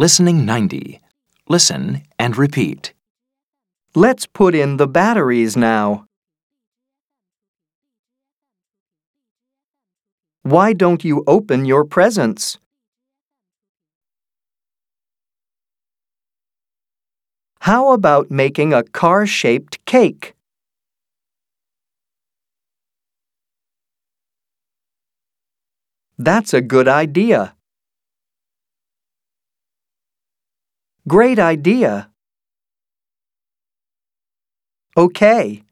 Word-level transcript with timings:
Listening 0.00 0.46
90. 0.46 0.98
Listen 1.46 2.00
and 2.18 2.34
repeat. 2.38 2.94
Let's 3.94 4.24
put 4.24 4.54
in 4.54 4.78
the 4.78 4.86
batteries 4.86 5.58
now. 5.58 6.06
Why 10.40 10.72
don't 10.72 11.04
you 11.04 11.22
open 11.26 11.66
your 11.66 11.84
presents? 11.84 12.56
How 17.60 17.92
about 17.92 18.30
making 18.30 18.72
a 18.72 18.82
car-shaped 18.82 19.84
cake? 19.84 20.32
That's 26.16 26.54
a 26.54 26.62
good 26.62 26.88
idea. 26.88 27.54
Great 31.10 31.40
idea. 31.40 32.08
Okay. 34.96 35.64